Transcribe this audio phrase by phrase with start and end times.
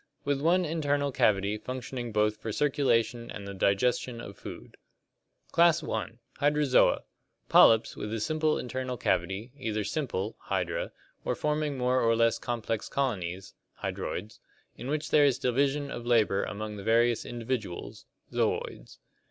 [0.25, 4.75] With one internal cavity functioning both for circulation and the digestion of food.
[5.51, 6.13] Class I.
[6.37, 6.41] Hydrozoa (Gr.
[6.41, 7.03] v8o>/o, water, and £<t>ov, animal).
[7.49, 10.91] Polyps with a simple internal cavity, either simple (Hydra)
[11.23, 13.53] or forming more or less complex colonies
[13.83, 14.39] (hydroids)
[14.75, 18.97] in which there is division of labor among the various individuals (zooids).